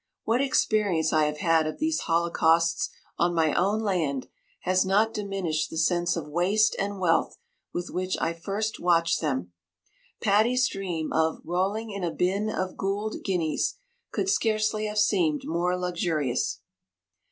What 0.23 0.41
experience 0.41 1.13
I 1.13 1.25
have 1.25 1.37
had 1.37 1.67
of 1.67 1.77
these 1.77 1.99
holocausts 1.99 2.89
on 3.19 3.35
my 3.35 3.53
own 3.53 3.81
land, 3.81 4.29
has 4.61 4.83
not 4.83 5.13
diminished 5.13 5.69
the 5.69 5.77
sense 5.77 6.15
of 6.15 6.27
waste 6.27 6.75
and 6.79 6.97
wealth 6.99 7.37
with 7.71 7.91
which 7.91 8.17
I 8.19 8.33
first 8.33 8.79
watched 8.79 9.21
them. 9.21 9.51
Paddy's 10.19 10.67
dream 10.67 11.13
of 11.13 11.41
'rolling 11.43 11.91
in 11.91 12.03
a 12.03 12.09
bin 12.09 12.49
of 12.49 12.77
gould 12.77 13.17
guineas,' 13.23 13.75
could 14.11 14.27
scarcely 14.27 14.87
have 14.87 14.97
seemed 14.97 15.43
more 15.45 15.77
luxurious. 15.77 16.61